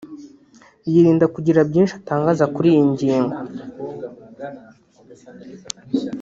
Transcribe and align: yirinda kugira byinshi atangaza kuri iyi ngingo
yirinda 0.91 1.25
kugira 1.35 1.59
byinshi 1.69 1.93
atangaza 1.99 2.45
kuri 2.53 2.67
iyi 2.73 2.83
ngingo 2.91 3.37